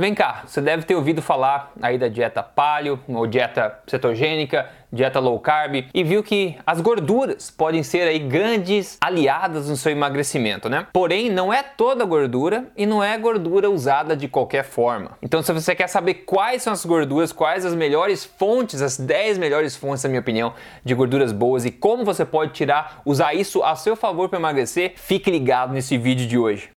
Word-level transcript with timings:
Vem 0.00 0.14
cá, 0.14 0.44
você 0.46 0.62
deve 0.62 0.84
ter 0.84 0.94
ouvido 0.94 1.20
falar 1.20 1.74
aí 1.82 1.98
da 1.98 2.08
dieta 2.08 2.42
paleo 2.42 2.98
ou 3.06 3.26
dieta 3.26 3.80
cetogênica, 3.86 4.66
dieta 4.90 5.20
low 5.20 5.38
carb 5.38 5.84
e 5.92 6.02
viu 6.02 6.22
que 6.22 6.56
as 6.66 6.80
gorduras 6.80 7.50
podem 7.50 7.82
ser 7.82 8.08
aí 8.08 8.18
grandes 8.18 8.96
aliadas 8.98 9.68
no 9.68 9.76
seu 9.76 9.92
emagrecimento, 9.92 10.70
né? 10.70 10.86
Porém, 10.90 11.28
não 11.28 11.52
é 11.52 11.62
toda 11.62 12.02
gordura 12.06 12.64
e 12.74 12.86
não 12.86 13.04
é 13.04 13.18
gordura 13.18 13.68
usada 13.68 14.16
de 14.16 14.26
qualquer 14.26 14.64
forma. 14.64 15.18
Então, 15.20 15.42
se 15.42 15.52
você 15.52 15.74
quer 15.74 15.86
saber 15.86 16.14
quais 16.24 16.62
são 16.62 16.72
as 16.72 16.82
gorduras, 16.82 17.30
quais 17.30 17.66
as 17.66 17.74
melhores 17.74 18.24
fontes, 18.24 18.80
as 18.80 18.96
10 18.96 19.36
melhores 19.36 19.76
fontes, 19.76 20.02
na 20.02 20.08
minha 20.08 20.22
opinião, 20.22 20.54
de 20.82 20.94
gorduras 20.94 21.30
boas 21.30 21.66
e 21.66 21.70
como 21.70 22.06
você 22.06 22.24
pode 22.24 22.52
tirar, 22.52 23.02
usar 23.04 23.34
isso 23.34 23.62
a 23.62 23.76
seu 23.76 23.94
favor 23.94 24.30
para 24.30 24.38
emagrecer, 24.38 24.94
fique 24.96 25.30
ligado 25.30 25.74
nesse 25.74 25.98
vídeo 25.98 26.26
de 26.26 26.38
hoje. 26.38 26.70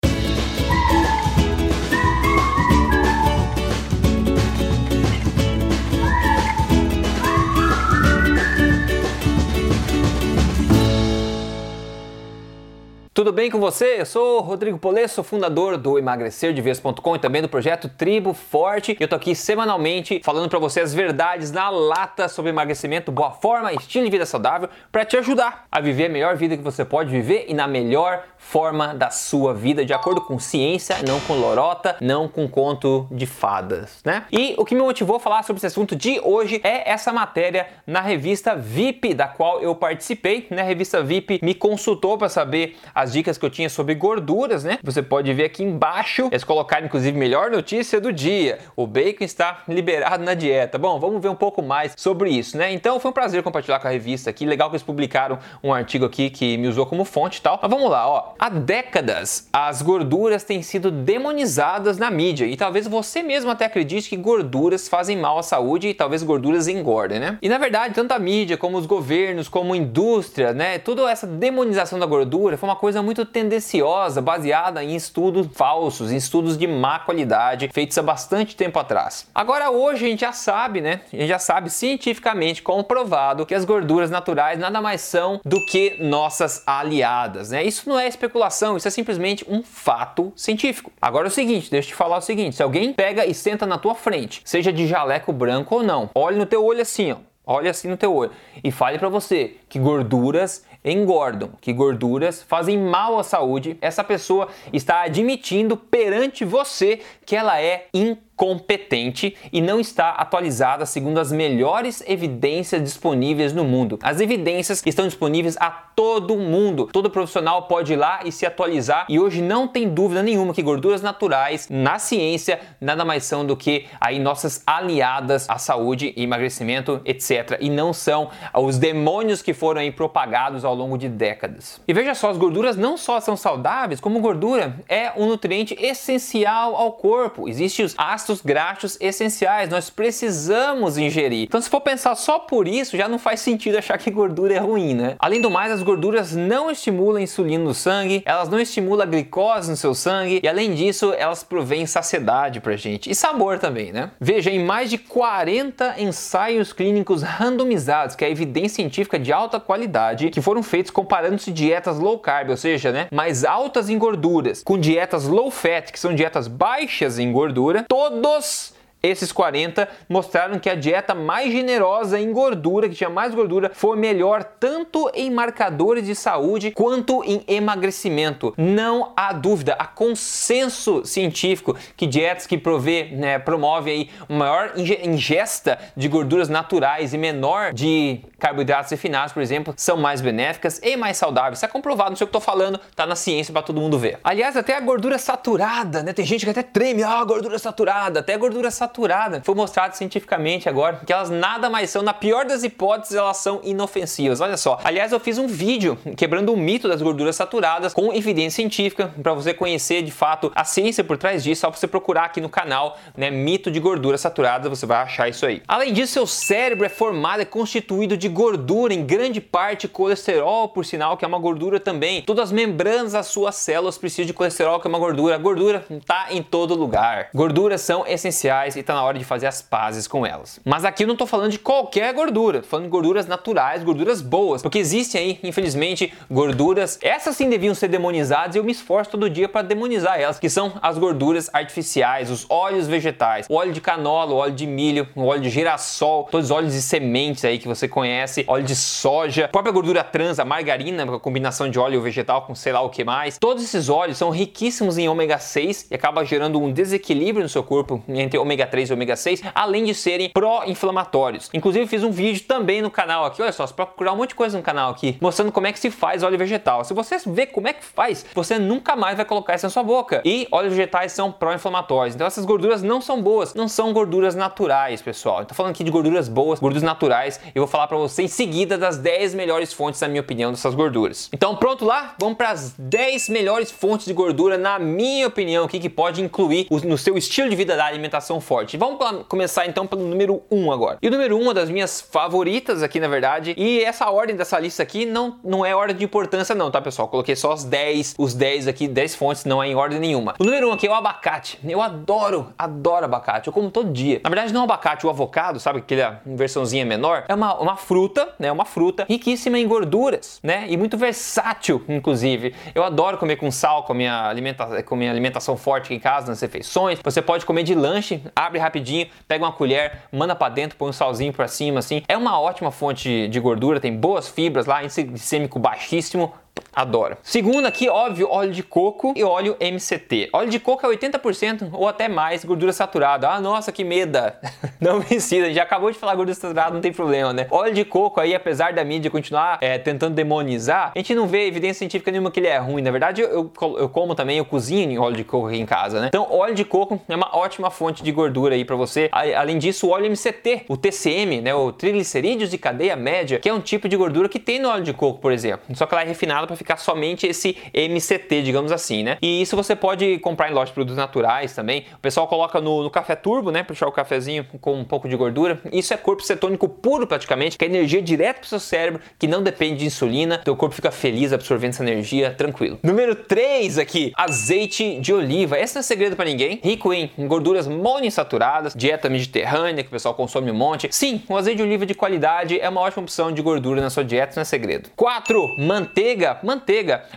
Tudo 13.14 13.32
bem 13.32 13.52
com 13.52 13.60
você? 13.60 13.98
Eu 14.00 14.08
sou 14.08 14.42
Rodrigo 14.42 14.80
Polesso, 14.80 15.24
fundador 15.24 15.78
do 15.78 16.00
emagrecerdevez.com 16.00 17.16
e 17.16 17.20
também 17.20 17.44
do 17.44 17.48
projeto 17.48 17.88
Tribo 17.88 18.34
Forte. 18.34 18.98
Eu 19.00 19.08
tô 19.08 19.16
aqui 19.16 19.36
semanalmente 19.36 20.20
falando 20.24 20.50
para 20.50 20.58
você 20.58 20.80
as 20.80 20.96
verdades 20.96 21.52
na 21.52 21.70
lata 21.70 22.28
sobre 22.28 22.50
emagrecimento, 22.50 23.12
boa 23.12 23.30
forma, 23.30 23.72
estilo 23.72 24.06
de 24.06 24.10
vida 24.10 24.26
saudável, 24.26 24.68
para 24.92 25.06
te 25.06 25.16
ajudar 25.16 25.68
a 25.72 25.80
viver 25.80 26.08
a 26.08 26.10
melhor 26.10 26.36
vida 26.36 26.58
que 26.58 26.64
você 26.64 26.84
pode 26.84 27.12
viver 27.12 27.46
e 27.48 27.54
na 27.54 27.68
melhor 27.68 28.24
forma 28.36 28.96
da 28.96 29.12
sua 29.12 29.54
vida, 29.54 29.86
de 29.86 29.94
acordo 29.94 30.20
com 30.20 30.40
ciência, 30.40 30.98
não 31.08 31.20
com 31.22 31.34
lorota, 31.34 31.96
não 32.02 32.28
com 32.28 32.48
conto 32.48 33.08
de 33.12 33.28
fadas, 33.28 34.02
né? 34.04 34.26
E 34.32 34.56
o 34.58 34.66
que 34.66 34.74
me 34.74 34.82
motivou 34.82 35.18
a 35.18 35.20
falar 35.20 35.44
sobre 35.44 35.60
esse 35.60 35.68
assunto 35.68 35.96
de 35.96 36.20
hoje 36.20 36.60
é 36.64 36.90
essa 36.90 37.14
matéria 37.14 37.68
na 37.86 38.02
revista 38.02 38.56
VIP, 38.56 39.14
da 39.14 39.28
qual 39.28 39.62
eu 39.62 39.76
participei. 39.76 40.48
Né? 40.50 40.64
revista 40.64 41.04
VIP 41.04 41.40
me 41.44 41.54
consultou 41.54 42.18
para 42.18 42.28
saber 42.28 42.76
as 43.04 43.12
dicas 43.12 43.38
que 43.38 43.46
eu 43.46 43.50
tinha 43.50 43.70
sobre 43.70 43.94
gorduras, 43.96 44.64
né? 44.64 44.80
Você 44.82 45.02
pode 45.02 45.32
ver 45.34 45.46
aqui 45.46 45.62
embaixo, 45.62 46.30
eles 46.32 46.44
colocaram 46.44 46.86
inclusive 46.86 47.18
melhor 47.18 47.52
notícia 47.52 48.00
do 48.00 48.12
dia. 48.14 48.60
O 48.76 48.88
bacon 48.88 49.26
está 49.26 49.64
liberado 49.68 50.24
na 50.24 50.34
dieta. 50.34 50.78
Bom, 50.78 51.00
vamos 51.00 51.22
ver 51.22 51.28
um 51.28 51.36
pouco 51.36 51.62
mais 51.62 51.94
sobre 51.98 52.30
isso, 52.30 52.58
né? 52.58 52.72
Então 52.72 53.00
foi 53.00 53.12
um 53.12 53.14
prazer 53.14 53.44
compartilhar 53.44 53.80
com 53.80 53.88
a 53.88 53.92
revista 53.92 54.30
aqui. 54.30 54.46
Legal 54.46 54.70
que 54.70 54.76
eles 54.76 54.84
publicaram 54.84 55.38
um 55.62 55.74
artigo 55.74 56.06
aqui 56.06 56.30
que 56.30 56.58
me 56.58 56.68
usou 56.68 56.86
como 56.86 57.04
fonte 57.04 57.40
e 57.40 57.42
tal. 57.42 57.60
Mas 57.62 57.70
vamos 57.70 57.90
lá, 57.90 58.08
ó. 58.08 58.34
Há 58.40 58.50
décadas 58.50 59.50
as 59.52 59.82
gorduras 59.82 60.44
têm 60.44 60.62
sido 60.62 60.90
demonizadas 60.90 61.98
na 61.98 62.10
mídia 62.10 62.46
e 62.46 62.56
talvez 62.56 62.88
você 62.88 63.22
mesmo 63.22 63.52
até 63.52 63.66
acredite 63.66 64.10
que 64.10 64.16
gorduras 64.16 64.88
fazem 64.88 65.18
mal 65.18 65.38
à 65.38 65.44
saúde 65.44 65.90
e 65.90 65.94
talvez 65.94 66.24
gorduras 66.24 66.68
engordem, 66.68 67.20
né? 67.20 67.38
E 67.42 67.50
na 67.50 67.58
verdade, 67.58 67.94
tanto 67.94 68.14
a 68.14 68.20
mídia 68.20 68.58
como 68.58 68.78
os 68.78 68.86
governos, 68.86 69.50
como 69.50 69.74
a 69.74 69.78
indústria, 69.78 70.54
né? 70.54 70.78
Toda 70.80 71.10
essa 71.12 71.28
demonização 71.28 72.00
da 72.00 72.06
gordura 72.06 72.58
foi 72.58 72.70
uma 72.70 72.76
coisa 72.76 72.93
coisa 72.94 73.02
muito 73.02 73.26
tendenciosa, 73.26 74.22
baseada 74.22 74.84
em 74.84 74.96
estudos 74.96 75.48
falsos, 75.54 76.12
em 76.12 76.16
estudos 76.16 76.56
de 76.56 76.68
má 76.68 77.00
qualidade, 77.00 77.70
feitos 77.74 77.98
há 77.98 78.04
bastante 78.04 78.56
tempo 78.56 78.78
atrás. 78.78 79.28
Agora 79.34 79.72
hoje 79.72 80.06
a 80.06 80.10
gente 80.10 80.20
já 80.20 80.32
sabe, 80.32 80.80
né? 80.80 81.02
A 81.12 81.16
gente 81.16 81.28
já 81.28 81.40
sabe 81.40 81.72
cientificamente 81.72 82.62
comprovado 82.62 83.48
que 83.48 83.56
as 83.56 83.66
gorduras 83.66 84.12
naturais 84.12 84.60
nada 84.60 84.80
mais 84.80 85.02
são 85.02 85.42
do 85.44 85.66
que 85.66 85.98
nossas 86.04 86.62
aliadas, 86.68 87.50
né? 87.50 87.64
Isso 87.64 87.90
não 87.90 88.00
é 88.00 88.08
especulação, 88.08 88.78
isso 88.78 88.88
é 88.88 88.92
simplesmente 88.92 89.44
um 89.50 89.64
fato 89.64 90.32
científico. 90.36 90.92
Agora 91.02 91.28
é 91.28 91.30
o 91.30 91.32
seguinte, 91.32 91.72
deixa 91.72 91.88
eu 91.88 91.94
te 91.94 91.96
falar 91.96 92.18
o 92.18 92.22
seguinte, 92.22 92.56
se 92.56 92.62
alguém 92.62 92.94
pega 92.94 93.26
e 93.26 93.34
senta 93.34 93.66
na 93.66 93.80
tua 93.80 93.96
frente, 93.96 94.42
seja 94.46 94.72
de 94.72 94.86
jaleco 94.86 95.34
branco 95.34 95.76
ou 95.76 95.84
não, 95.84 96.12
olhe 96.14 96.38
no 96.38 96.46
teu 96.46 96.64
olho 96.64 96.82
assim, 96.82 97.12
ó. 97.12 97.18
Olhe 97.46 97.68
assim 97.68 97.90
no 97.90 97.98
teu 97.98 98.16
olho 98.16 98.32
e 98.64 98.72
fale 98.72 98.98
para 98.98 99.10
você 99.10 99.58
que 99.68 99.78
gorduras 99.78 100.64
engordam, 100.84 101.52
que 101.62 101.72
gorduras 101.72 102.42
fazem 102.44 102.78
mal 102.78 103.18
à 103.18 103.24
saúde, 103.24 103.78
essa 103.82 104.04
pessoa 104.04 104.48
está 104.72 105.04
admitindo 105.04 105.78
perante 105.78 106.44
você 106.44 107.00
que 107.26 107.36
ela 107.36 107.62
é 107.62 107.88
incapaz 107.94 108.33
competente 108.44 109.38
e 109.54 109.62
não 109.62 109.80
está 109.80 110.10
atualizada 110.10 110.86
segundo 110.86 111.18
as 111.18 111.32
melhores 111.32 112.04
evidências 112.06 112.84
disponíveis 112.84 113.54
no 113.54 113.64
mundo. 113.64 113.98
As 114.04 114.20
evidências 114.20 114.84
estão 114.86 115.08
disponíveis 115.08 115.56
a 115.62 115.72
todo 115.72 116.36
mundo. 116.36 116.90
Todo 116.92 117.10
profissional 117.10 117.64
pode 117.70 117.94
ir 117.94 117.96
lá 117.96 118.20
e 118.26 118.34
se 118.34 118.46
atualizar 118.46 119.06
e 119.08 119.18
hoje 119.18 119.42
não 119.42 119.66
tem 119.66 119.88
dúvida 119.88 120.22
nenhuma 120.22 120.54
que 120.54 120.62
gorduras 120.62 121.02
naturais 121.02 121.70
na 121.70 121.98
ciência 121.98 122.60
nada 122.82 123.06
mais 123.06 123.24
são 123.24 123.46
do 123.46 123.56
que 123.56 123.86
aí 124.02 124.20
nossas 124.20 124.62
aliadas 124.68 125.50
à 125.50 125.58
saúde, 125.58 126.14
emagrecimento, 126.18 127.00
etc. 127.06 127.58
E 127.62 127.70
não 127.70 127.94
são 127.94 128.30
os 128.54 128.78
demônios 128.78 129.42
que 129.42 129.54
foram 129.54 129.80
aí 129.80 129.92
propagados 129.92 130.66
ao 130.66 130.76
longo 130.76 130.98
de 130.98 131.08
décadas. 131.08 131.80
E 131.88 131.94
veja 131.94 132.14
só, 132.14 132.30
as 132.30 132.38
gorduras 132.38 132.76
não 132.76 132.98
só 132.98 133.22
são 133.22 133.38
saudáveis, 133.38 134.02
como 134.02 134.20
gordura 134.20 134.76
é 134.90 135.14
um 135.16 135.28
nutriente 135.28 135.78
essencial 135.80 136.76
ao 136.76 136.92
corpo. 136.92 137.48
Existem 137.48 137.86
os 137.86 137.96
ácidos 137.98 138.33
ácidos 138.34 138.42
graxos 138.42 138.98
essenciais, 139.00 139.70
nós 139.70 139.90
precisamos 139.90 140.98
ingerir. 140.98 141.44
Então, 141.44 141.62
se 141.62 141.70
for 141.70 141.82
pensar 141.82 142.16
só 142.16 142.40
por 142.40 142.68
isso, 142.68 142.98
já 142.98 143.08
não 143.08 143.20
faz 143.20 143.40
sentido 143.42 143.78
achar 143.78 143.98
que 143.98 144.10
gordura 144.10 144.56
é 144.56 144.58
ruim, 144.58 144.94
né? 144.94 145.16
Além 145.20 145.40
do 145.40 145.52
mais, 145.52 145.72
as 145.72 145.84
gorduras 145.84 146.36
não 146.36 146.72
estimulam 146.72 147.18
a 147.18 147.22
insulina 147.22 147.64
no 147.64 147.74
sangue, 147.74 148.24
elas 148.26 148.50
não 148.50 148.60
estimulam 148.60 149.04
a 149.04 149.06
glicose 149.06 149.70
no 149.70 149.78
seu 149.78 149.94
sangue 149.94 150.40
e, 150.44 150.48
além 150.48 150.74
disso, 150.74 151.14
elas 151.18 151.44
provêm 151.44 151.86
saciedade 151.86 152.60
pra 152.60 152.76
gente 152.76 153.10
e 153.10 153.16
sabor 153.16 153.60
também, 153.60 153.92
né? 153.92 154.12
Veja, 154.20 154.50
em 154.50 154.64
mais 154.64 154.90
de 154.90 154.98
40 154.98 155.96
ensaios 156.00 156.74
clínicos 156.74 157.22
randomizados, 157.22 158.16
que 158.16 158.26
é 158.26 158.30
evidência 158.30 158.76
científica 158.76 159.20
de 159.20 159.32
alta 159.32 159.60
qualidade, 159.60 160.30
que 160.30 160.42
foram 160.42 160.64
feitos 160.64 160.92
comparando-se 160.92 161.52
dietas 161.52 162.00
low 162.00 162.18
carb, 162.18 162.50
ou 162.50 162.58
seja, 162.58 162.92
né, 162.92 163.08
mais 163.12 163.44
altas 163.44 163.90
em 163.90 163.98
gorduras, 163.98 164.64
com 164.64 164.80
dietas 164.80 165.26
low 165.26 165.52
fat, 165.52 165.92
que 165.92 166.00
são 166.00 166.16
dietas 166.16 166.48
baixas 166.48 167.20
em 167.20 167.32
gordura, 167.32 167.86
todos 167.88 168.13
todos 168.22 168.73
esses 169.04 169.34
40 169.34 169.90
mostraram 170.08 170.58
que 170.58 170.70
a 170.70 170.76
dieta 170.76 171.14
mais 171.14 171.52
generosa 171.52 172.18
em 172.18 172.32
gordura, 172.32 172.88
que 172.88 172.96
tinha 172.96 173.10
mais 173.10 173.36
gordura, 173.36 173.70
foi 173.74 173.98
melhor 173.98 174.46
tanto 174.46 175.12
em 175.14 175.30
marcadores 175.30 176.06
de 176.06 176.16
saúde 176.16 176.72
quanto 176.72 177.22
em 177.26 177.44
emagrecimento. 177.46 178.54
Não 178.58 179.12
há 179.18 179.34
dúvida, 179.34 179.76
há 179.78 179.86
consenso 179.86 181.06
científico 181.06 181.76
que 181.98 182.08
dietas 182.08 182.48
que 182.48 182.58
provê, 182.58 183.10
né, 183.12 183.38
promovem 183.38 183.94
aí 183.94 184.10
maior 184.30 184.72
ingesta 184.78 185.78
de 185.98 186.08
gorduras 186.08 186.48
naturais 186.48 187.14
e 187.14 187.18
menor 187.18 187.74
de 187.74 188.22
carboidratos 188.40 188.90
refinados, 188.90 189.34
por 189.34 189.42
exemplo, 189.42 189.74
são 189.76 189.98
mais 189.98 190.22
benéficas 190.22 190.80
e 190.82 190.96
mais 190.96 191.18
saudáveis. 191.18 191.60
Isso 191.60 191.66
é 191.66 191.68
comprovado, 191.68 192.12
não 192.12 192.16
sei 192.16 192.24
o 192.24 192.28
que 192.28 192.34
tô 192.34 192.40
falando, 192.40 192.80
tá 192.96 193.06
na 193.06 193.18
ciência 193.18 193.52
para 193.52 193.62
todo 193.62 193.82
mundo 193.82 194.00
ver. 194.00 194.20
Aliás, 194.24 194.56
até 194.56 194.78
a 194.78 194.80
gordura 194.80 195.18
saturada, 195.18 196.02
né? 196.02 196.14
Tem 196.14 196.26
gente 196.26 196.46
que 196.46 196.52
até 196.52 196.64
treme, 196.64 197.04
ah, 197.04 197.24
gordura 197.26 197.60
saturada, 197.60 198.22
até 198.22 198.38
gordura 198.38 198.72
saturada 198.72 198.93
saturada. 198.94 199.42
Foi 199.44 199.56
mostrado 199.56 199.96
cientificamente 199.98 200.70
agora 200.70 201.02
que 201.06 201.12
elas 201.12 201.32
nada 201.32 201.70
mais 201.70 201.90
são, 201.90 202.04
na 202.04 202.14
pior 202.14 202.46
das 202.46 202.64
hipóteses, 202.64 203.16
elas 203.16 203.38
são 203.38 203.60
inofensivas. 203.64 204.40
Olha 204.40 204.56
só. 204.56 204.80
Aliás, 204.84 205.12
eu 205.12 205.20
fiz 205.20 205.40
um 205.40 205.48
vídeo 205.48 205.98
quebrando 206.16 206.54
o 206.54 206.58
mito 206.58 206.88
das 206.88 207.02
gorduras 207.02 207.36
saturadas 207.36 207.94
com 207.94 208.14
evidência 208.14 208.58
científica 208.58 209.12
para 209.22 209.34
você 209.34 209.54
conhecer 209.54 210.04
de 210.04 210.12
fato 210.12 210.52
a 210.54 210.64
ciência 210.64 211.04
por 211.04 211.18
trás 211.18 211.44
disso. 211.44 211.62
Só 211.62 211.72
você 211.72 211.88
procurar 211.88 212.26
aqui 212.26 212.40
no 212.40 212.50
canal, 212.50 212.98
né, 213.18 213.32
mito 213.32 213.72
de 213.72 213.80
gordura 213.80 214.18
saturada, 214.18 214.70
você 214.70 214.86
vai 214.86 214.98
achar 214.98 215.28
isso 215.28 215.46
aí. 215.46 215.64
Além 215.68 215.92
disso, 215.92 216.14
seu 216.14 216.28
cérebro 216.28 216.86
é 216.86 216.90
formado, 216.90 217.42
é 217.42 217.46
constituído 217.46 218.16
de 218.16 218.30
gordura, 218.30 218.94
em 218.94 219.04
grande 219.04 219.42
parte 219.42 219.88
colesterol, 219.88 220.70
por 220.70 220.86
sinal, 220.86 221.18
que 221.18 221.26
é 221.26 221.28
uma 221.28 221.40
gordura 221.40 221.80
também. 221.80 222.22
Todas 222.22 222.46
as 222.46 222.52
membranas 222.52 223.14
das 223.14 223.28
suas 223.28 223.56
células 223.56 223.98
precisam 223.98 224.26
de 224.26 224.34
colesterol, 224.34 224.80
que 224.80 224.88
é 224.88 224.90
uma 224.90 225.00
gordura. 225.00 225.36
A 225.36 225.38
gordura 225.38 225.86
está 225.90 226.28
em 226.30 226.44
todo 226.44 226.76
lugar. 226.76 227.30
Gorduras 227.34 227.82
são 227.82 228.06
essenciais 228.06 228.76
e 228.76 228.83
está 228.84 228.94
na 228.94 229.04
hora 229.04 229.18
de 229.18 229.26
fazer 229.26 229.48
as 229.48 229.62
pazes 229.62 230.08
com 230.08 230.26
elas. 230.26 230.60
Mas 230.64 230.86
aqui 230.86 231.04
eu 231.04 231.08
não 231.08 231.14
estou 231.14 231.28
falando 231.28 231.52
de 231.52 231.60
qualquer 231.60 232.14
gordura, 232.14 232.62
tô 232.62 232.68
falando 232.68 232.86
de 232.86 232.92
gorduras 232.92 233.26
naturais, 233.26 233.84
gorduras 233.84 234.22
boas, 234.22 234.62
porque 234.62 234.80
existem 234.80 235.22
aí, 235.22 235.40
infelizmente, 235.44 236.14
gorduras, 236.30 237.00
essas 237.02 237.36
sim 237.36 237.50
deviam 237.50 237.74
ser 237.74 237.88
demonizadas 237.88 238.56
e 238.56 238.60
eu 238.60 238.64
me 238.64 238.72
esforço 238.72 239.12
todo 239.12 239.30
dia 239.30 239.50
para 239.50 239.62
demonizar 239.62 240.20
elas, 240.20 240.40
que 240.40 240.50
são 240.50 240.74
as 240.82 240.98
gorduras 240.98 241.50
artificiais, 241.54 242.30
os 242.30 242.46
óleos 242.50 242.88
vegetais, 242.88 243.46
o 243.50 243.56
óleo 243.56 243.74
de 243.74 243.82
canola, 243.82 244.34
o 244.34 244.38
óleo 244.38 244.54
de 244.54 244.68
milho, 244.68 245.08
o 245.16 245.26
óleo 245.26 245.42
de 245.42 245.50
girassol, 245.50 246.28
todos 246.30 246.48
os 246.48 246.52
óleos 246.52 246.74
de 246.74 246.82
sementes 246.82 247.46
aí 247.46 247.58
que 247.58 247.68
você 247.68 247.88
conhece, 247.88 248.44
óleo 248.48 248.64
de 248.64 248.76
soja, 248.76 249.46
a 249.46 249.48
própria 249.48 249.72
gordura 249.72 250.04
trans, 250.04 250.40
a 250.40 250.46
margarina, 250.46 251.04
a 251.04 251.20
combinação 251.20 251.70
de 251.70 251.80
óleo 251.80 252.02
vegetal 252.02 252.44
com 252.44 252.56
sei 252.56 252.74
lá 252.74 252.82
o 252.82 252.90
que 252.90 253.04
mais. 253.04 253.38
Todos 253.38 253.64
esses 253.64 253.90
óleos 253.90 254.18
são 254.18 254.30
riquíssimos 254.30 254.98
em 254.98 255.08
ômega 255.08 255.38
6 255.38 255.88
e 255.92 255.96
acaba 255.96 256.24
gerando 256.26 256.60
um 256.60 256.72
desequilíbrio 256.72 257.44
no 257.44 257.50
seu 257.50 257.64
corpo 257.64 258.04
entre 258.08 258.38
ômega 258.38 258.66
3 258.74 258.90
e 258.90 258.94
ômega 258.94 259.16
6, 259.16 259.44
além 259.54 259.84
de 259.84 259.94
serem 259.94 260.30
pró-inflamatórios. 260.30 261.48
Inclusive 261.54 261.86
fiz 261.86 262.04
um 262.04 262.10
vídeo 262.10 262.44
também 262.48 262.82
no 262.82 262.90
canal 262.90 263.24
aqui, 263.24 263.40
olha 263.40 263.52
só, 263.52 263.68
você 263.68 263.74
procurar 263.74 264.14
um 264.14 264.16
monte 264.16 264.30
de 264.30 264.36
coisa 264.36 264.58
no 264.58 264.64
canal 264.64 264.90
aqui, 264.90 265.16
mostrando 265.22 265.52
como 265.52 265.68
é 265.68 265.72
que 265.72 265.80
se 265.80 265.92
faz 265.92 266.24
óleo 266.24 266.40
vegetal. 266.40 266.84
Se 266.84 266.92
você 266.92 267.18
ver 267.24 267.48
como 267.48 267.68
é 267.68 267.74
que 267.74 267.86
faz, 267.86 268.26
você 268.34 268.58
nunca 268.58 268.96
mais 268.96 269.16
vai 269.16 269.26
colocar 269.26 269.54
isso 269.54 269.68
na 269.68 269.70
sua 269.70 269.84
boca. 269.84 270.24
E 270.26 270.48
óleos 270.52 270.74
vegetais 270.74 271.12
são 271.12 271.32
pró-inflamatórios. 271.32 272.16
Então 272.16 272.26
essas 272.26 272.46
gorduras 272.46 272.82
não 272.82 273.00
são 273.00 273.22
boas, 273.22 273.54
não 273.54 273.68
são 273.68 273.94
gorduras 273.94 274.34
naturais, 274.34 275.04
pessoal. 275.04 275.46
Tô 275.46 275.54
falando 275.54 275.74
aqui 275.74 275.84
de 275.84 275.92
gorduras 275.92 276.28
boas, 276.28 276.60
gorduras 276.60 276.82
naturais. 276.82 277.40
Eu 277.54 277.62
vou 277.62 277.68
falar 277.68 277.86
para 277.86 277.98
você 277.98 278.24
em 278.24 278.28
seguida 278.28 278.76
das 278.76 278.98
10 278.98 279.36
melhores 279.36 279.72
fontes, 279.72 280.02
na 280.02 280.08
minha 280.08 280.22
opinião, 280.22 280.50
dessas 280.50 280.74
gorduras. 280.74 281.30
Então 281.32 281.56
pronto 281.56 281.86
lá, 281.86 282.16
vamos 282.20 282.38
para 282.38 282.50
as 282.50 282.74
10 282.76 283.30
melhores 283.30 283.70
fontes 283.70 284.08
de 284.08 284.14
gordura, 284.14 284.58
na 284.58 284.80
minha 284.80 285.28
opinião, 285.28 285.68
que 285.68 285.88
pode 285.88 286.24
incluir 286.24 286.66
no 286.84 286.98
seu 286.98 287.16
estilo 287.16 287.48
de 287.48 287.56
vida 287.56 287.76
da 287.76 287.86
alimentação 287.86 288.42
forte. 288.42 288.63
Vamos 288.78 289.26
começar 289.28 289.66
então 289.68 289.86
pelo 289.86 290.04
número 290.04 290.42
1 290.50 290.72
agora. 290.72 290.98
E 291.02 291.08
o 291.08 291.12
número 291.12 291.38
1, 291.38 291.42
uma 291.42 291.54
das 291.54 291.70
minhas 291.70 292.02
favoritas 292.02 292.82
aqui, 292.82 293.00
na 293.00 293.08
verdade, 293.08 293.54
e 293.58 293.84
essa 293.84 294.10
ordem 294.10 294.36
dessa 294.36 294.60
lista 294.60 294.84
aqui 294.84 295.06
não, 295.06 295.40
não 295.44 295.66
é 295.66 295.76
ordem 295.76 295.96
de 295.96 296.04
importância 296.04 296.56
não, 296.56 296.72
tá 296.72 296.82
pessoal? 296.82 297.08
Coloquei 297.08 297.36
só 297.36 297.54
os 297.54 297.64
10, 297.64 298.16
os 298.18 298.34
10 298.34 298.68
aqui, 298.68 298.88
10 298.88 299.16
fontes, 299.16 299.46
não 299.46 299.62
é 299.62 299.68
em 299.68 299.76
ordem 299.76 300.00
nenhuma. 300.00 300.36
O 300.40 300.44
número 300.44 300.70
1 300.70 300.74
aqui 300.74 300.88
é 300.88 300.90
o 300.90 300.94
abacate. 300.94 301.60
Eu 301.64 301.82
adoro, 301.82 302.54
adoro 302.58 303.06
abacate. 303.06 303.48
Eu 303.48 303.54
como 303.54 303.70
todo 303.70 303.92
dia. 303.92 304.22
Na 304.24 304.30
verdade, 304.30 304.54
não 304.54 304.62
é 304.62 304.64
o 304.64 304.66
abacate, 304.66 305.06
o 305.06 305.10
avocado, 305.10 305.60
sabe? 305.60 305.80
Aquela 305.80 306.22
versãozinha 306.26 306.86
menor. 306.86 307.26
É 307.28 307.36
uma, 307.36 307.60
uma 307.60 307.76
fruta, 307.76 308.30
né? 308.40 308.52
Uma 308.52 308.66
fruta 308.66 309.06
riquíssima 309.10 309.58
em 309.58 309.68
gorduras, 309.68 310.40
né? 310.44 310.66
E 310.70 310.78
muito 310.78 310.98
versátil, 310.98 311.84
inclusive. 311.88 312.54
Eu 312.74 312.84
adoro 312.84 313.18
comer 313.18 313.36
com 313.36 313.52
sal, 313.52 313.84
com 313.84 313.94
a 313.94 313.96
minha, 313.96 314.28
alimenta 314.28 314.84
com 314.84 314.96
minha 314.96 315.12
alimentação 315.12 315.58
forte 315.58 315.86
aqui 315.86 315.96
em 315.96 316.00
casa, 316.00 316.28
nas 316.28 316.42
refeições. 316.42 317.00
Você 317.04 317.22
pode 317.22 317.46
comer 317.46 317.64
de 317.64 317.76
lanche, 317.76 318.22
abre 318.46 318.60
rapidinho, 318.60 319.08
pega 319.28 319.44
uma 319.44 319.52
colher, 319.52 320.04
manda 320.12 320.36
para 320.36 320.54
dentro, 320.54 320.78
põe 320.78 320.90
um 320.90 320.94
salzinho 320.94 321.34
para 321.34 321.48
cima, 321.48 321.80
assim. 321.80 322.04
É 322.08 322.18
uma 322.18 322.40
ótima 322.40 322.72
fonte 322.72 323.28
de 323.28 323.40
gordura, 323.40 323.80
tem 323.80 323.96
boas 323.96 324.28
fibras 324.28 324.66
lá, 324.66 324.84
índice 324.84 325.04
glicêmico 325.04 325.60
baixíssimo, 325.60 326.34
Adoro. 326.76 327.18
Segundo 327.22 327.66
aqui, 327.66 327.88
óbvio, 327.88 328.28
óleo 328.30 328.52
de 328.52 328.64
coco 328.64 329.14
e 329.16 329.24
óleo 329.24 329.56
MCT. 329.60 330.30
Óleo 330.34 330.50
de 330.50 330.60
coco 330.60 330.86
é 330.86 330.90
80% 330.90 331.70
ou 331.72 331.88
até 331.88 332.08
mais 332.08 332.44
gordura 332.44 332.74
saturada. 332.74 333.30
Ah, 333.30 333.40
nossa, 333.40 333.72
que 333.72 333.84
meda. 333.84 334.40
Não 334.82 335.02
precisa, 335.02 335.54
já 335.54 335.64
acabou 335.64 335.92
de 335.92 335.98
falar 335.98 336.16
gordura 336.16 336.36
saturada, 336.36 336.74
não 336.74 336.82
tem 336.82 336.92
problema, 336.92 337.32
né? 337.32 337.48
Óleo 337.50 337.74
de 337.74 337.86
coco 337.86 338.20
aí, 338.20 338.36
apesar 338.36 338.74
da 338.74 338.84
mídia 338.84 339.10
continuar 339.10 339.58
é, 339.62 339.78
tentando 339.78 340.14
demonizar, 340.14 340.92
a 340.94 341.00
gente 341.00 341.16
não 341.16 341.26
vê 341.26 341.48
evidência 341.48 341.80
científica 341.80 342.12
nenhuma 342.12 342.30
que 342.30 342.40
ele 342.40 342.48
é 342.48 342.58
ruim. 342.58 342.82
Na 342.82 342.92
verdade, 342.92 343.22
eu, 343.22 343.30
eu, 343.30 343.78
eu 343.78 343.90
como 343.90 344.14
também, 344.14 344.38
eu 344.38 344.46
cozinho 344.46 344.92
em 344.92 344.98
óleo 344.98 345.16
de 345.16 345.24
coco 345.24 345.48
aqui 345.48 345.58
em 345.58 345.66
casa, 345.66 346.02
né? 346.02 346.08
Então, 346.08 346.28
óleo 346.30 346.54
de 346.54 346.66
coco 346.66 347.02
é 347.08 347.16
uma 347.16 347.34
ótima 347.34 347.72
fonte 347.72 348.04
de 348.04 348.12
gordura 348.12 348.56
aí 348.56 348.66
para 348.66 348.76
você. 348.76 349.10
Além 349.12 349.58
disso, 349.58 349.88
o 349.88 349.92
óleo 349.92 350.08
MCT, 350.08 350.66
o 350.68 350.76
TCM, 350.76 351.42
né? 351.42 351.56
O 351.56 351.72
triglicerídeos 351.72 352.50
de 352.50 352.58
cadeia 352.58 352.96
média, 352.98 353.40
que 353.40 353.48
é 353.48 353.54
um 353.54 353.62
tipo 353.62 353.88
de 353.88 353.96
gordura 353.96 354.28
que 354.28 354.40
tem 354.40 354.60
no 354.60 354.68
óleo 354.68 354.84
de 354.84 354.94
coco, 354.94 355.20
por 355.20 355.32
exemplo. 355.32 355.64
Só 355.76 355.86
que 355.86 355.94
ela 355.94 356.04
é 356.04 356.08
refinada 356.08 356.46
para 356.46 356.58
ficar 356.64 356.78
somente 356.78 357.28
esse 357.28 357.56
MCT, 357.74 358.42
digamos 358.42 358.72
assim, 358.72 359.04
né? 359.04 359.18
E 359.22 359.42
isso 359.42 359.56
você 359.56 359.76
pode 359.76 360.18
comprar 360.20 360.50
em 360.50 360.54
lojas 360.54 360.70
de 360.70 360.74
produtos 360.74 360.98
naturais 360.98 361.54
também. 361.54 361.86
O 361.96 362.00
pessoal 362.00 362.28
coloca 362.28 362.60
no, 362.60 362.84
no 362.84 362.90
café 362.90 363.16
turbo, 363.16 363.52
né? 363.52 363.64
Deixar 363.64 363.88
o 363.88 363.92
cafezinho 363.92 364.46
com 364.62 364.74
um 364.74 364.86
pouco 364.86 365.08
de 365.08 365.16
gordura. 365.16 365.60
Isso 365.72 365.94
é 365.94 365.98
corpo 365.98 366.24
cetônico 366.24 366.68
puro 366.68 367.06
praticamente, 367.06 367.58
que 367.58 367.66
é 367.66 367.68
energia 367.68 368.02
direto 368.02 368.38
para 368.38 368.46
o 368.46 368.50
seu 368.50 368.60
cérebro, 368.60 369.02
que 369.20 369.28
não 369.28 369.44
depende 369.44 369.80
de 369.80 369.86
insulina. 369.86 370.38
Teu 370.38 370.56
corpo 370.56 370.74
fica 370.74 370.92
feliz 370.92 371.34
absorvendo 371.34 371.72
essa 371.72 371.84
energia 371.84 372.32
tranquilo. 372.32 372.80
Número 372.82 373.16
3 373.16 373.78
aqui, 373.78 374.14
azeite 374.16 375.00
de 375.00 375.14
oliva. 375.14 375.60
Esse 375.60 375.76
não 375.76 375.82
é 375.82 375.84
segredo 375.84 376.16
para 376.16 376.26
ninguém. 376.26 376.60
Rico 376.64 376.94
em 376.94 377.10
gorduras 377.28 377.68
monoinsaturadas, 377.68 378.74
dieta 378.74 379.10
mediterrânea 379.10 379.84
que 379.84 379.90
o 379.90 379.92
pessoal 379.92 380.14
consome 380.14 380.50
um 380.50 380.56
monte. 380.56 380.88
Sim, 380.92 381.22
o 381.28 381.38
azeite 381.38 381.58
de 381.58 381.64
oliva 381.64 381.86
de 381.86 381.94
qualidade 381.94 382.60
é 382.60 382.70
uma 382.70 382.82
ótima 382.82 383.04
opção 383.04 383.32
de 383.32 383.42
gordura 383.42 383.82
na 383.82 383.90
sua 383.90 384.04
dieta, 384.04 384.34
não 384.36 384.42
é 384.42 384.46
segredo. 384.46 384.90
4. 384.96 385.56
Manteiga 385.58 386.14
manteiga. 386.14 386.40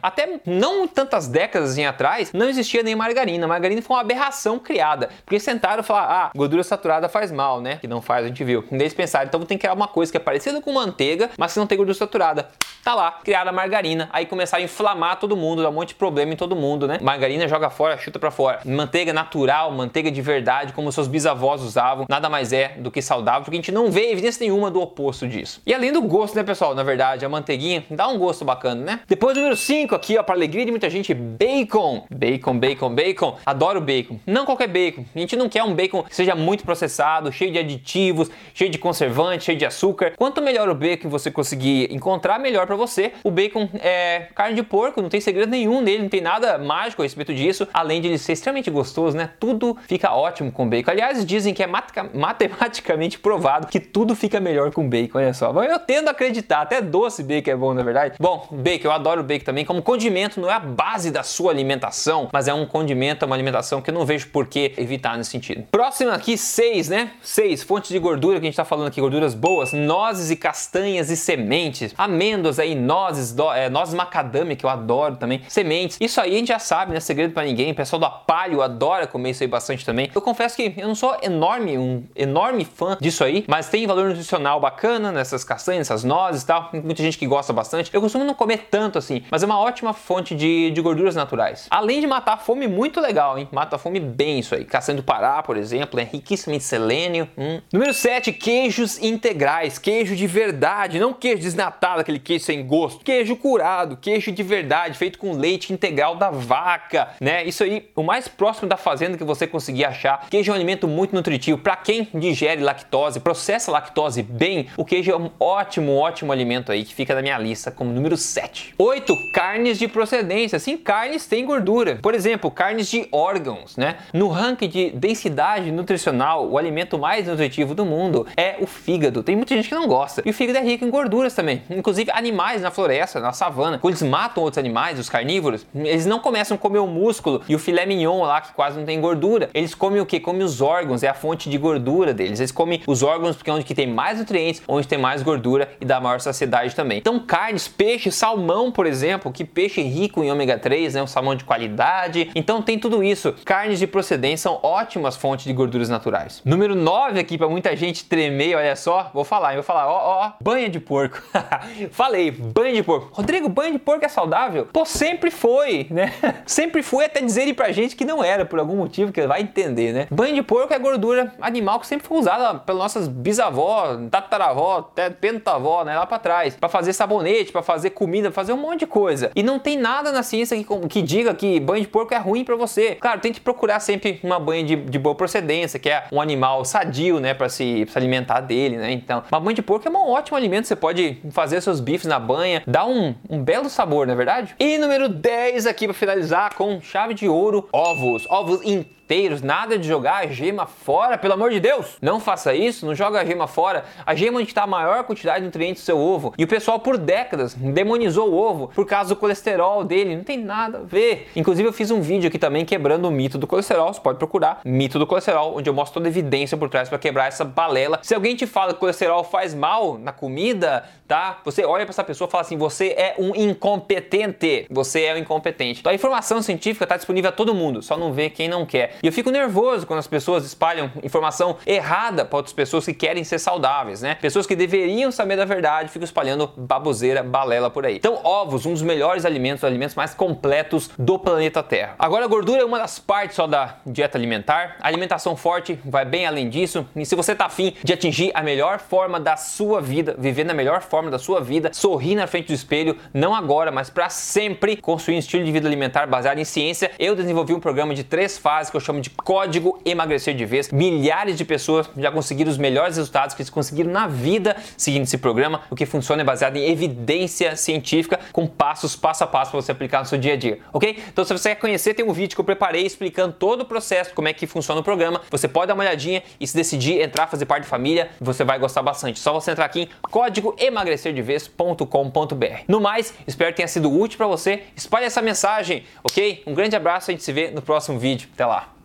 Até 0.02 0.40
não 0.44 0.86
tantas 0.86 1.28
décadas 1.28 1.76
atrás, 1.86 2.32
não 2.32 2.48
existia 2.48 2.82
nem 2.82 2.94
margarina. 2.94 3.46
Margarina 3.46 3.82
foi 3.82 3.96
uma 3.96 4.00
aberração 4.00 4.58
criada. 4.58 5.10
Porque 5.24 5.38
sentaram 5.38 5.82
e 5.82 5.84
falaram, 5.84 6.12
ah, 6.12 6.30
gordura 6.34 6.62
saturada 6.62 7.08
faz 7.08 7.30
mal, 7.30 7.60
né? 7.60 7.76
Que 7.76 7.88
não 7.88 8.00
faz, 8.00 8.24
a 8.24 8.28
gente 8.28 8.42
viu. 8.44 8.64
Eles 8.70 8.94
pensaram, 8.94 9.26
então 9.26 9.40
tem 9.40 9.58
que 9.58 9.62
criar 9.62 9.74
uma 9.74 9.88
coisa 9.88 10.10
que 10.10 10.16
é 10.16 10.20
parecida 10.20 10.60
com 10.60 10.72
manteiga, 10.72 11.30
mas 11.36 11.52
que 11.52 11.58
não 11.58 11.66
tem 11.66 11.76
gordura 11.76 11.98
saturada. 11.98 12.48
Tá 12.86 12.94
lá, 12.94 13.18
criaram 13.24 13.50
a 13.50 13.52
margarina. 13.52 14.08
Aí 14.12 14.26
começaram 14.26 14.62
a 14.62 14.64
inflamar 14.64 15.18
todo 15.18 15.36
mundo, 15.36 15.60
dar 15.60 15.70
um 15.70 15.72
monte 15.72 15.88
de 15.88 15.94
problema 15.96 16.32
em 16.32 16.36
todo 16.36 16.54
mundo, 16.54 16.86
né? 16.86 17.00
Margarina 17.02 17.48
joga 17.48 17.68
fora, 17.68 17.98
chuta 17.98 18.16
para 18.16 18.30
fora. 18.30 18.60
Manteiga 18.64 19.12
natural, 19.12 19.72
manteiga 19.72 20.08
de 20.08 20.22
verdade, 20.22 20.72
como 20.72 20.92
seus 20.92 21.08
bisavós 21.08 21.62
usavam, 21.62 22.06
nada 22.08 22.28
mais 22.28 22.52
é 22.52 22.76
do 22.78 22.88
que 22.88 23.02
saudável, 23.02 23.42
porque 23.42 23.56
a 23.56 23.58
gente 23.58 23.72
não 23.72 23.90
vê 23.90 24.12
evidência 24.12 24.44
nenhuma 24.44 24.70
do 24.70 24.80
oposto 24.80 25.26
disso. 25.26 25.60
E 25.66 25.74
além 25.74 25.92
do 25.92 26.00
gosto, 26.00 26.36
né, 26.36 26.44
pessoal? 26.44 26.76
Na 26.76 26.84
verdade, 26.84 27.24
a 27.24 27.28
manteiguinha 27.28 27.84
dá 27.90 28.06
um 28.06 28.18
gosto 28.18 28.44
bacana, 28.44 28.80
né? 28.84 29.00
Depois 29.08 29.36
número 29.36 29.56
5 29.56 29.92
aqui, 29.92 30.16
ó, 30.16 30.22
para 30.22 30.36
alegria 30.36 30.64
de 30.64 30.70
muita 30.70 30.88
gente, 30.88 31.12
bacon. 31.12 32.04
Bacon, 32.08 32.56
bacon, 32.56 32.94
bacon. 32.94 33.36
Adoro 33.44 33.80
bacon. 33.80 34.20
Não 34.24 34.44
qualquer 34.46 34.68
bacon. 34.68 35.04
A 35.12 35.18
gente 35.18 35.34
não 35.34 35.48
quer 35.48 35.64
um 35.64 35.74
bacon 35.74 36.04
que 36.04 36.14
seja 36.14 36.36
muito 36.36 36.62
processado, 36.62 37.32
cheio 37.32 37.50
de 37.50 37.58
aditivos, 37.58 38.30
cheio 38.54 38.70
de 38.70 38.78
conservantes, 38.78 39.44
cheio 39.44 39.58
de 39.58 39.66
açúcar. 39.66 40.12
Quanto 40.16 40.40
melhor 40.40 40.68
o 40.68 40.74
bacon 40.76 41.08
você 41.08 41.32
conseguir 41.32 41.92
encontrar, 41.92 42.38
melhor 42.38 42.64
para 42.64 42.75
você. 42.76 43.12
O 43.24 43.30
bacon 43.30 43.68
é 43.74 44.28
carne 44.34 44.54
de 44.54 44.62
porco, 44.62 45.02
não 45.02 45.08
tem 45.08 45.20
segredo 45.20 45.50
nenhum 45.50 45.80
nele, 45.80 46.02
não 46.02 46.08
tem 46.08 46.20
nada 46.20 46.58
mágico 46.58 47.02
a 47.02 47.04
respeito 47.04 47.34
disso, 47.34 47.66
além 47.72 48.00
de 48.00 48.08
ele 48.08 48.18
ser 48.18 48.32
extremamente 48.32 48.70
gostoso, 48.70 49.16
né? 49.16 49.30
Tudo 49.38 49.76
fica 49.86 50.12
ótimo 50.12 50.52
com 50.52 50.68
bacon. 50.68 50.90
Aliás, 50.90 51.24
dizem 51.24 51.54
que 51.54 51.62
é 51.62 51.66
matematicamente 52.14 53.18
provado 53.18 53.66
que 53.66 53.80
tudo 53.80 54.14
fica 54.14 54.40
melhor 54.40 54.70
com 54.72 54.88
bacon, 54.88 55.18
olha 55.18 55.34
só. 55.34 55.52
Eu 55.64 55.78
tendo 55.78 56.08
a 56.08 56.10
acreditar, 56.10 56.62
até 56.62 56.80
doce 56.80 57.22
bacon 57.22 57.50
é 57.50 57.56
bom, 57.56 57.74
na 57.74 57.82
verdade. 57.82 58.16
Bom, 58.18 58.46
bacon, 58.50 58.88
eu 58.88 58.92
adoro 58.92 59.22
bacon 59.22 59.44
também 59.44 59.64
como 59.64 59.82
condimento, 59.82 60.40
não 60.40 60.50
é 60.50 60.54
a 60.54 60.60
base 60.60 61.10
da 61.10 61.22
sua 61.22 61.50
alimentação, 61.50 62.28
mas 62.32 62.48
é 62.48 62.54
um 62.54 62.66
condimento, 62.66 63.24
é 63.24 63.26
uma 63.26 63.36
alimentação 63.36 63.80
que 63.80 63.90
eu 63.90 63.94
não 63.94 64.04
vejo 64.04 64.28
por 64.28 64.46
que 64.46 64.72
evitar 64.76 65.16
nesse 65.16 65.30
sentido. 65.30 65.64
Próximo 65.70 66.10
aqui, 66.10 66.36
seis, 66.36 66.88
né? 66.88 67.12
Seis, 67.22 67.62
fontes 67.62 67.90
de 67.90 67.98
gordura 67.98 68.38
que 68.40 68.46
a 68.46 68.48
gente 68.48 68.56
tá 68.56 68.64
falando 68.64 68.88
aqui, 68.88 69.00
gorduras 69.00 69.34
boas, 69.34 69.72
nozes 69.72 70.30
e 70.30 70.36
castanhas 70.36 71.10
e 71.10 71.16
sementes, 71.16 71.94
amêndoas 71.96 72.58
aí, 72.66 72.74
nozes, 72.74 73.32
do, 73.32 73.52
é, 73.52 73.68
nozes 73.68 73.94
macadâmia, 73.94 74.56
que 74.56 74.64
eu 74.64 74.70
adoro 74.70 75.16
também, 75.16 75.42
sementes. 75.48 75.98
Isso 76.00 76.20
aí 76.20 76.34
a 76.34 76.38
gente 76.38 76.48
já 76.48 76.58
sabe, 76.58 76.92
né? 76.92 77.00
Segredo 77.00 77.32
para 77.32 77.44
ninguém. 77.44 77.72
O 77.72 77.74
pessoal 77.74 78.00
da 78.00 78.10
palio 78.10 78.62
adora 78.62 79.06
comer 79.06 79.30
isso 79.30 79.42
aí 79.42 79.48
bastante 79.48 79.84
também. 79.84 80.10
Eu 80.14 80.20
confesso 80.20 80.56
que 80.56 80.74
eu 80.76 80.88
não 80.88 80.94
sou 80.94 81.16
enorme, 81.22 81.78
um 81.78 82.04
enorme 82.14 82.64
fã 82.64 82.96
disso 83.00 83.24
aí, 83.24 83.44
mas 83.48 83.68
tem 83.68 83.86
valor 83.86 84.08
nutricional 84.08 84.60
bacana 84.60 85.12
nessas 85.12 85.44
castanhas, 85.44 85.88
essas 85.90 86.04
nozes 86.04 86.42
e 86.42 86.46
tal. 86.46 86.70
Muita 86.72 87.02
gente 87.02 87.18
que 87.18 87.26
gosta 87.26 87.52
bastante. 87.52 87.90
Eu 87.92 88.00
costumo 88.00 88.24
não 88.24 88.34
comer 88.34 88.68
tanto 88.70 88.98
assim, 88.98 89.22
mas 89.30 89.42
é 89.42 89.46
uma 89.46 89.58
ótima 89.58 89.92
fonte 89.92 90.34
de, 90.34 90.70
de 90.70 90.80
gorduras 90.80 91.14
naturais. 91.14 91.66
Além 91.70 92.00
de 92.00 92.06
matar 92.06 92.34
a 92.34 92.36
fome, 92.36 92.66
muito 92.66 93.00
legal, 93.00 93.38
hein? 93.38 93.48
Mata 93.52 93.76
a 93.76 93.78
fome 93.78 94.00
bem 94.00 94.38
isso 94.38 94.54
aí. 94.54 94.64
Caçando 94.64 94.96
do 94.96 95.04
Pará, 95.04 95.42
por 95.42 95.56
exemplo, 95.56 96.00
é 96.00 96.04
riquíssimo 96.04 96.54
em 96.54 96.60
selênio. 96.60 97.28
Hum. 97.36 97.60
Número 97.72 97.92
7, 97.92 98.32
queijos 98.32 98.98
integrais. 99.02 99.78
Queijo 99.78 100.16
de 100.16 100.26
verdade, 100.26 100.98
não 100.98 101.12
queijo 101.12 101.42
desnatado, 101.42 102.00
aquele 102.00 102.18
queijo 102.18 102.44
sem 102.46 102.64
gosto. 102.64 103.04
Queijo 103.04 103.36
curado, 103.36 103.96
queijo 103.96 104.30
de 104.30 104.42
verdade, 104.42 104.96
feito 104.96 105.18
com 105.18 105.32
leite 105.32 105.72
integral 105.72 106.14
da 106.14 106.30
vaca, 106.30 107.08
né? 107.20 107.44
Isso 107.44 107.64
aí, 107.64 107.90
o 107.94 108.02
mais 108.02 108.28
próximo 108.28 108.68
da 108.68 108.76
fazenda 108.76 109.18
que 109.18 109.24
você 109.24 109.46
conseguir 109.46 109.84
achar. 109.84 110.28
Queijo 110.30 110.50
é 110.50 110.52
um 110.52 110.56
alimento 110.56 110.86
muito 110.86 111.14
nutritivo. 111.14 111.58
Para 111.58 111.76
quem 111.76 112.08
digere 112.14 112.62
lactose, 112.62 113.20
processa 113.20 113.70
lactose 113.70 114.22
bem, 114.22 114.68
o 114.76 114.84
queijo 114.84 115.10
é 115.10 115.16
um 115.16 115.30
ótimo, 115.40 115.96
ótimo 115.96 116.32
alimento 116.32 116.70
aí 116.70 116.84
que 116.84 116.94
fica 116.94 117.14
na 117.14 117.20
minha 117.20 117.36
lista 117.36 117.70
como 117.70 117.90
número 117.90 118.16
7. 118.16 118.74
8, 118.78 119.12
carnes 119.34 119.78
de 119.78 119.88
procedência. 119.88 120.58
Sim, 120.58 120.76
carnes 120.76 121.26
têm 121.26 121.44
gordura. 121.44 121.98
Por 122.00 122.14
exemplo, 122.14 122.50
carnes 122.50 122.88
de 122.88 123.08
órgãos, 123.10 123.76
né? 123.76 123.96
No 124.12 124.28
ranking 124.28 124.68
de 124.68 124.90
densidade 124.90 125.72
nutricional, 125.72 126.48
o 126.48 126.56
alimento 126.56 126.96
mais 126.96 127.26
nutritivo 127.26 127.74
do 127.74 127.84
mundo 127.84 128.26
é 128.36 128.56
o 128.60 128.66
fígado. 128.66 129.22
Tem 129.22 129.34
muita 129.34 129.54
gente 129.54 129.68
que 129.68 129.74
não 129.74 129.88
gosta. 129.88 130.22
E 130.24 130.30
o 130.30 130.34
fígado 130.34 130.58
é 130.58 130.62
rico 130.62 130.84
em 130.84 130.90
gorduras 130.90 131.34
também. 131.34 131.62
Inclusive, 131.68 132.10
animais 132.12 132.35
na 132.62 132.70
floresta, 132.70 133.20
na 133.20 133.32
savana, 133.32 133.78
quando 133.78 133.94
eles 133.94 134.02
matam 134.02 134.42
outros 134.42 134.58
animais, 134.58 134.98
os 134.98 135.08
carnívoros, 135.08 135.66
eles 135.74 136.06
não 136.06 136.18
começam 136.18 136.56
a 136.56 136.58
comer 136.58 136.78
o 136.78 136.86
músculo 136.86 137.42
e 137.48 137.54
o 137.54 137.58
filé 137.58 137.86
mignon 137.86 138.22
lá, 138.22 138.40
que 138.40 138.52
quase 138.52 138.78
não 138.78 138.86
tem 138.86 139.00
gordura. 139.00 139.50
Eles 139.52 139.74
comem 139.74 140.00
o 140.00 140.06
que? 140.06 140.18
Comem 140.18 140.42
os 140.42 140.60
órgãos, 140.60 141.02
é 141.02 141.08
a 141.08 141.14
fonte 141.14 141.50
de 141.50 141.58
gordura 141.58 142.14
deles. 142.14 142.40
Eles 142.40 142.52
comem 142.52 142.82
os 142.86 143.02
órgãos 143.02 143.36
porque 143.36 143.50
é 143.50 143.52
onde 143.52 143.64
que 143.64 143.74
tem 143.74 143.86
mais 143.86 144.18
nutrientes, 144.18 144.62
onde 144.66 144.88
tem 144.88 144.98
mais 144.98 145.22
gordura 145.22 145.70
e 145.80 145.84
dá 145.84 146.00
maior 146.00 146.20
saciedade 146.20 146.74
também. 146.74 146.98
Então, 146.98 147.18
carnes, 147.20 147.68
peixe, 147.68 148.10
salmão, 148.10 148.72
por 148.72 148.86
exemplo, 148.86 149.30
que 149.32 149.44
peixe 149.44 149.66
peixe 149.66 149.82
rico 149.82 150.22
em 150.22 150.30
ômega 150.30 150.58
3, 150.58 150.94
né, 150.94 151.02
um 151.02 151.06
salmão 151.06 151.34
de 151.34 151.44
qualidade. 151.44 152.30
Então 152.34 152.62
tem 152.62 152.78
tudo 152.78 153.02
isso. 153.02 153.34
Carnes 153.44 153.78
de 153.78 153.86
procedência 153.86 154.44
são 154.44 154.60
ótimas 154.62 155.16
fontes 155.16 155.44
de 155.44 155.52
gorduras 155.52 155.88
naturais. 155.88 156.40
Número 156.44 156.74
9 156.74 157.18
aqui 157.18 157.36
para 157.36 157.48
muita 157.48 157.74
gente 157.74 158.04
tremer, 158.04 158.56
olha 158.56 158.76
só, 158.76 159.10
vou 159.12 159.24
falar, 159.24 159.52
eu 159.52 159.56
vou 159.56 159.64
falar, 159.64 159.88
ó, 159.88 160.26
ó, 160.26 160.32
banha 160.40 160.68
de 160.68 160.78
porco. 160.78 161.20
Falei, 161.90 162.25
banho 162.30 162.74
de 162.74 162.82
porco. 162.82 163.08
Rodrigo, 163.12 163.48
banho 163.48 163.72
de 163.72 163.78
porco 163.78 164.04
é 164.04 164.08
saudável? 164.08 164.66
Pô, 164.72 164.84
sempre 164.84 165.30
foi, 165.30 165.86
né? 165.90 166.12
Sempre 166.46 166.82
foi 166.82 167.04
até 167.04 167.20
dizerem 167.20 167.52
pra 167.52 167.72
gente 167.72 167.96
que 167.96 168.04
não 168.04 168.22
era, 168.22 168.44
por 168.44 168.58
algum 168.58 168.76
motivo 168.76 169.12
que 169.12 169.26
vai 169.26 169.42
entender, 169.42 169.92
né? 169.92 170.06
Banho 170.10 170.34
de 170.34 170.42
porco 170.42 170.72
é 170.72 170.78
gordura 170.78 171.32
animal 171.40 171.80
que 171.80 171.86
sempre 171.86 172.06
foi 172.06 172.18
usada 172.18 172.58
pelas 172.60 172.82
nossas 172.82 173.08
bisavós, 173.08 173.98
tataravó, 174.10 174.78
até 174.78 175.10
pentavó, 175.10 175.84
né? 175.84 175.96
Lá 175.96 176.06
pra 176.06 176.18
trás. 176.18 176.56
Pra 176.56 176.68
fazer 176.68 176.92
sabonete, 176.92 177.52
pra 177.52 177.62
fazer 177.62 177.90
comida, 177.90 178.28
pra 178.28 178.34
fazer 178.34 178.52
um 178.52 178.56
monte 178.56 178.80
de 178.80 178.86
coisa. 178.86 179.30
E 179.34 179.42
não 179.42 179.58
tem 179.58 179.76
nada 179.76 180.12
na 180.12 180.22
ciência 180.22 180.56
que, 180.56 180.88
que 180.88 181.02
diga 181.02 181.34
que 181.34 181.58
banho 181.60 181.82
de 181.82 181.88
porco 181.88 182.14
é 182.14 182.18
ruim 182.18 182.44
para 182.44 182.56
você. 182.56 182.94
Claro, 182.94 183.20
tente 183.20 183.40
procurar 183.40 183.80
sempre 183.80 184.20
uma 184.22 184.38
banha 184.38 184.64
de, 184.64 184.76
de 184.76 184.98
boa 184.98 185.14
procedência, 185.14 185.78
que 185.78 185.90
é 185.90 186.04
um 186.12 186.20
animal 186.20 186.64
sadio, 186.64 187.20
né? 187.20 187.34
Pra 187.34 187.48
se, 187.48 187.84
pra 187.84 187.92
se 187.92 187.98
alimentar 187.98 188.40
dele, 188.40 188.76
né? 188.76 188.92
Então, 188.92 189.22
uma 189.30 189.40
banha 189.40 189.54
de 189.54 189.62
porco 189.62 189.86
é 189.86 189.90
um 189.90 190.10
ótimo 190.10 190.36
alimento. 190.36 190.66
Você 190.66 190.76
pode 190.76 191.18
fazer 191.30 191.60
seus 191.60 191.80
bifes 191.80 192.06
na 192.06 192.15
banha, 192.18 192.62
dá 192.66 192.86
um, 192.86 193.14
um 193.28 193.42
belo 193.42 193.68
sabor, 193.68 194.06
não 194.06 194.14
é 194.14 194.16
verdade? 194.16 194.54
E 194.58 194.78
número 194.78 195.08
10 195.08 195.66
aqui 195.66 195.86
para 195.86 195.94
finalizar 195.94 196.54
com 196.54 196.80
chave 196.80 197.14
de 197.14 197.28
ouro, 197.28 197.68
ovos. 197.72 198.26
Ovos 198.30 198.60
inteiros 198.64 198.95
inteiros, 199.06 199.40
nada 199.40 199.78
de 199.78 199.86
jogar 199.86 200.24
a 200.24 200.26
gema 200.26 200.66
fora, 200.66 201.16
pelo 201.16 201.34
amor 201.34 201.50
de 201.50 201.60
Deus. 201.60 201.96
Não 202.02 202.18
faça 202.18 202.52
isso, 202.52 202.84
não 202.84 202.94
joga 202.94 203.20
a 203.20 203.24
gema 203.24 203.46
fora. 203.46 203.84
A 204.04 204.16
gema 204.16 204.40
onde 204.40 204.48
está 204.48 204.64
a 204.64 204.66
maior 204.66 205.04
quantidade 205.04 205.40
de 205.40 205.44
nutrientes 205.46 205.82
do 205.82 205.86
seu 205.86 205.96
ovo. 205.96 206.34
E 206.36 206.42
o 206.42 206.48
pessoal 206.48 206.80
por 206.80 206.98
décadas 206.98 207.54
demonizou 207.54 208.28
o 208.28 208.36
ovo 208.36 208.68
por 208.74 208.84
causa 208.84 209.14
do 209.14 209.16
colesterol 209.16 209.84
dele. 209.84 210.16
Não 210.16 210.24
tem 210.24 210.36
nada 210.36 210.78
a 210.78 210.82
ver. 210.82 211.30
Inclusive 211.36 211.68
eu 211.68 211.72
fiz 211.72 211.92
um 211.92 212.00
vídeo 212.00 212.26
aqui 212.26 212.38
também 212.38 212.64
quebrando 212.64 213.06
o 213.06 213.10
mito 213.10 213.38
do 213.38 213.46
colesterol. 213.46 213.94
Você 213.94 214.00
pode 214.00 214.18
procurar 214.18 214.60
mito 214.64 214.98
do 214.98 215.06
colesterol, 215.06 215.56
onde 215.56 215.70
eu 215.70 215.74
mostro 215.74 215.94
toda 215.94 216.08
a 216.08 216.10
evidência 216.10 216.58
por 216.58 216.68
trás 216.68 216.88
para 216.88 216.98
quebrar 216.98 217.28
essa 217.28 217.44
balela. 217.44 218.00
Se 218.02 218.14
alguém 218.14 218.34
te 218.34 218.46
fala 218.46 218.74
que 218.74 218.80
colesterol 218.80 219.22
faz 219.22 219.54
mal 219.54 219.96
na 219.98 220.12
comida, 220.12 220.84
tá? 221.06 221.38
Você 221.44 221.64
olha 221.64 221.84
para 221.84 221.92
essa 221.92 222.02
pessoa 222.02 222.26
e 222.26 222.30
fala 222.30 222.42
assim: 222.42 222.56
você 222.56 222.88
é 222.88 223.14
um 223.18 223.36
incompetente. 223.36 224.66
Você 224.68 225.04
é 225.04 225.14
um 225.14 225.18
incompetente. 225.18 225.78
Então 225.80 225.92
a 225.92 225.94
informação 225.94 226.42
científica 226.42 226.84
está 226.84 226.96
disponível 226.96 227.28
a 227.28 227.32
todo 227.32 227.54
mundo, 227.54 227.82
só 227.82 227.96
não 227.96 228.12
vê 228.12 228.28
quem 228.28 228.48
não 228.48 228.66
quer. 228.66 228.95
E 229.02 229.06
eu 229.06 229.12
fico 229.12 229.30
nervoso 229.30 229.86
quando 229.86 229.98
as 229.98 230.06
pessoas 230.06 230.44
espalham 230.44 230.90
informação 231.02 231.56
errada 231.66 232.24
para 232.24 232.36
outras 232.36 232.52
pessoas 232.52 232.84
que 232.84 232.94
querem 232.94 233.24
ser 233.24 233.38
saudáveis, 233.38 234.02
né? 234.02 234.14
Pessoas 234.14 234.46
que 234.46 234.56
deveriam 234.56 235.10
saber 235.10 235.36
da 235.36 235.44
verdade 235.44 235.90
ficam 235.90 236.04
espalhando 236.04 236.50
baboseira, 236.56 237.22
balela 237.22 237.70
por 237.70 237.86
aí. 237.86 237.96
Então, 237.96 238.20
ovos, 238.24 238.66
um 238.66 238.72
dos 238.72 238.82
melhores 238.82 239.24
alimentos, 239.24 239.62
os 239.62 239.64
alimentos 239.64 239.94
mais 239.94 240.14
completos 240.14 240.90
do 240.98 241.18
planeta 241.18 241.62
Terra. 241.62 241.94
Agora, 241.98 242.24
a 242.24 242.28
gordura 242.28 242.62
é 242.62 242.64
uma 242.64 242.78
das 242.78 242.98
partes 242.98 243.36
só 243.36 243.46
da 243.46 243.76
dieta 243.86 244.16
alimentar. 244.16 244.76
A 244.80 244.88
alimentação 244.88 245.36
forte 245.36 245.78
vai 245.84 246.04
bem 246.04 246.26
além 246.26 246.48
disso. 246.48 246.86
E 246.94 247.04
se 247.04 247.14
você 247.14 247.34
tá 247.34 247.46
afim 247.46 247.74
de 247.82 247.92
atingir 247.92 248.30
a 248.34 248.42
melhor 248.42 248.78
forma 248.78 249.18
da 249.20 249.36
sua 249.36 249.80
vida, 249.80 250.14
viver 250.18 250.44
na 250.44 250.54
melhor 250.54 250.82
forma 250.82 251.10
da 251.10 251.18
sua 251.18 251.40
vida, 251.40 251.70
sorrir 251.72 252.14
na 252.14 252.26
frente 252.26 252.48
do 252.48 252.54
espelho, 252.54 252.96
não 253.12 253.34
agora, 253.34 253.70
mas 253.70 253.90
para 253.90 254.08
sempre 254.08 254.76
construir 254.76 255.16
um 255.16 255.18
estilo 255.18 255.44
de 255.44 255.52
vida 255.52 255.66
alimentar 255.66 256.06
baseado 256.06 256.38
em 256.38 256.44
ciência, 256.44 256.90
eu 256.98 257.14
desenvolvi 257.14 257.54
um 257.54 257.60
programa 257.60 257.94
de 257.94 258.04
três 258.04 258.38
fases 258.38 258.70
que 258.70 258.76
eu 258.76 258.80
chamo 258.86 259.00
de 259.00 259.10
código 259.10 259.80
emagrecer 259.84 260.34
de 260.34 260.44
vez. 260.44 260.70
Milhares 260.70 261.36
de 261.36 261.44
pessoas 261.44 261.90
já 261.96 262.10
conseguiram 262.10 262.50
os 262.50 262.58
melhores 262.58 262.96
resultados 262.96 263.34
que 263.34 263.42
eles 263.42 263.50
conseguiram 263.50 263.90
na 263.90 264.06
vida 264.06 264.56
seguindo 264.76 265.02
esse 265.02 265.18
programa. 265.18 265.62
O 265.70 265.74
que 265.74 265.84
funciona 265.84 266.22
é 266.22 266.24
baseado 266.24 266.56
em 266.56 266.70
evidência 266.70 267.56
científica 267.56 268.20
com 268.32 268.46
passos 268.46 268.94
passo 268.94 269.24
a 269.24 269.26
passo 269.26 269.50
para 269.50 269.60
você 269.60 269.72
aplicar 269.72 270.00
no 270.00 270.06
seu 270.06 270.18
dia 270.18 270.34
a 270.34 270.36
dia, 270.36 270.60
ok? 270.72 271.02
Então 271.08 271.24
se 271.24 271.32
você 271.32 271.50
quer 271.50 271.56
conhecer, 271.56 271.94
tem 271.94 272.04
um 272.04 272.12
vídeo 272.12 272.34
que 272.34 272.40
eu 272.40 272.44
preparei 272.44 272.86
explicando 272.86 273.32
todo 273.32 273.62
o 273.62 273.64
processo, 273.64 274.14
como 274.14 274.28
é 274.28 274.32
que 274.32 274.46
funciona 274.46 274.80
o 274.80 274.84
programa. 274.84 275.20
Você 275.30 275.48
pode 275.48 275.68
dar 275.68 275.74
uma 275.74 275.82
olhadinha 275.82 276.22
e 276.38 276.46
se 276.46 276.54
decidir 276.54 277.00
entrar, 277.00 277.26
fazer 277.26 277.46
parte 277.46 277.64
de 277.64 277.68
família, 277.68 278.10
você 278.20 278.44
vai 278.44 278.58
gostar 278.58 278.82
bastante. 278.82 279.18
Só 279.18 279.32
você 279.32 279.50
entrar 279.50 279.64
aqui 279.64 279.82
em 279.82 279.88
código 280.02 280.54
emagrecerdevez.com.br. 280.58 282.64
No 282.68 282.80
mais, 282.80 283.12
espero 283.26 283.50
que 283.50 283.56
tenha 283.56 283.68
sido 283.68 283.92
útil 283.92 284.16
para 284.16 284.26
você. 284.26 284.62
Espalhe 284.76 285.06
essa 285.06 285.20
mensagem, 285.20 285.84
ok? 286.04 286.42
Um 286.46 286.54
grande 286.54 286.76
abraço, 286.76 287.10
a 287.10 287.12
gente 287.12 287.24
se 287.24 287.32
vê 287.32 287.50
no 287.50 287.62
próximo 287.62 287.98
vídeo. 287.98 288.28
Até 288.34 288.46
lá! 288.46 288.75